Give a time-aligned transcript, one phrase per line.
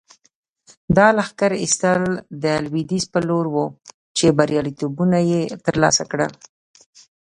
[0.97, 2.01] دا لښکر ایستل
[2.43, 3.65] د لویدیځ په لور وو
[4.17, 6.31] چې بریالیتوبونه یې ترلاسه کړل.